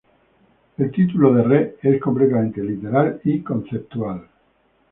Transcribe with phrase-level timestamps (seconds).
[0.79, 4.27] El título de "Re" es completamente literal y conceptual.